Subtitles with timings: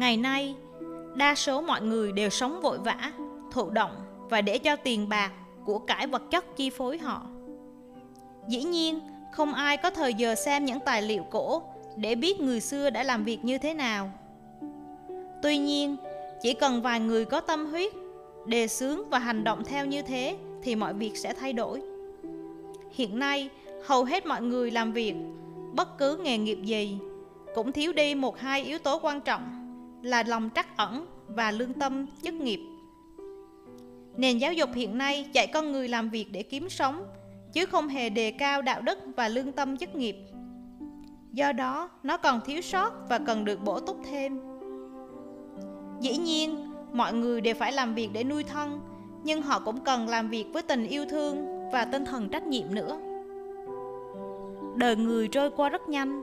[0.00, 0.54] ngày nay,
[1.14, 3.12] đa số mọi người đều sống vội vã,
[3.50, 3.90] thụ động
[4.30, 5.32] và để cho tiền bạc
[5.64, 7.22] của cải vật chất chi phối họ.
[8.48, 9.00] Dĩ nhiên,
[9.32, 11.62] không ai có thời giờ xem những tài liệu cổ
[11.96, 14.12] để biết người xưa đã làm việc như thế nào.
[15.42, 15.96] Tuy nhiên,
[16.42, 17.92] chỉ cần vài người có tâm huyết,
[18.46, 21.82] đề xướng và hành động theo như thế thì mọi việc sẽ thay đổi.
[22.90, 23.48] Hiện nay,
[23.86, 25.14] hầu hết mọi người làm việc,
[25.72, 26.98] bất cứ nghề nghiệp gì,
[27.54, 29.59] cũng thiếu đi một hai yếu tố quan trọng
[30.02, 32.60] là lòng trắc ẩn và lương tâm, chức nghiệp.
[34.16, 37.04] Nền giáo dục hiện nay dạy con người làm việc để kiếm sống,
[37.52, 40.16] chứ không hề đề cao đạo đức và lương tâm, chức nghiệp.
[41.32, 44.40] Do đó, nó còn thiếu sót và cần được bổ túc thêm.
[46.00, 48.80] Dĩ nhiên, mọi người đều phải làm việc để nuôi thân,
[49.24, 52.74] nhưng họ cũng cần làm việc với tình yêu thương và tinh thần trách nhiệm
[52.74, 52.98] nữa.
[54.76, 56.22] Đời người trôi qua rất nhanh,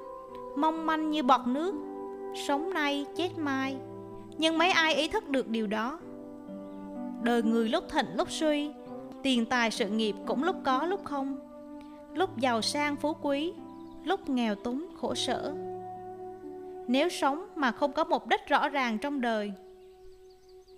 [0.57, 1.75] mong manh như bọt nước
[2.47, 3.75] sống nay, chết mai.
[4.37, 5.99] Nhưng mấy ai ý thức được điều đó?
[7.23, 8.71] Đời người lúc thịnh, lúc suy,
[9.23, 11.39] tiền tài sự nghiệp cũng lúc có, lúc không.
[12.13, 13.53] Lúc giàu sang, phú quý,
[14.03, 15.53] lúc nghèo túng, khổ sở.
[16.87, 19.53] Nếu sống mà không có mục đích rõ ràng trong đời,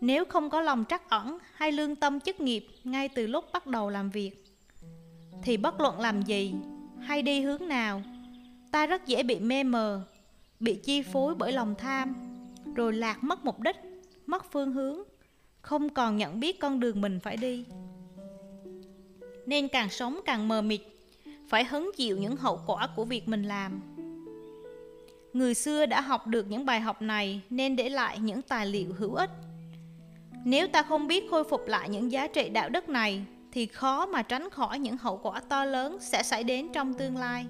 [0.02, 3.68] nếu không có lòng trắc ẩn hay lương tâm chức nghiệp ngay từ lúc bắt
[3.68, 4.44] đầu làm việc,
[5.44, 6.54] thì bất luận làm gì
[7.00, 8.02] hay đi hướng nào,
[8.72, 10.02] ta rất dễ bị mê mờ
[10.60, 12.16] bị chi phối bởi lòng tham.
[12.76, 13.76] Rồi lạc mất mục đích,
[14.26, 15.04] mất phương hướng,
[15.62, 17.66] không còn nhận biết con đường mình phải đi.
[19.46, 20.82] Nên càng sống càng mờ mịt,
[21.50, 23.82] phải hứng chịu những hậu quả của việc mình làm.
[25.34, 28.94] Người xưa đã học được những bài học này nên để lại những tài liệu
[28.98, 29.32] hữu ích.
[30.46, 34.06] Nếu ta không biết khôi phục lại những giá trị đạo đức này, thì khó
[34.06, 37.46] mà tránh khỏi những hậu quả to lớn sẽ xảy đến trong tương lai.